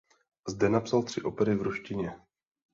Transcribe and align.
Zde 0.47 0.69
napsal 0.69 1.03
tři 1.03 1.21
opery 1.21 1.55
v 1.55 1.61
ruštině. 1.61 2.15